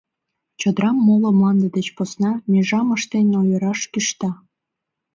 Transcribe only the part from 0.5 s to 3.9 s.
Чодырам моло мланде деч посна межам ыштен ойыраш